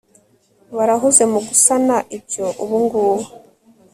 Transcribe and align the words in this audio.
barahuze 0.75 1.23
mugusana 1.31 1.97
ibyo 2.17 2.45
ubungubu 2.63 3.25